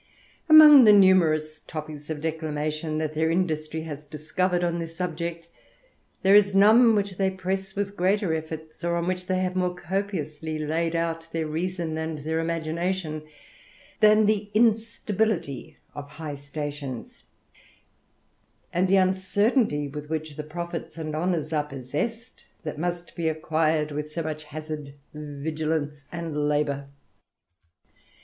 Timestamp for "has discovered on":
3.83-4.79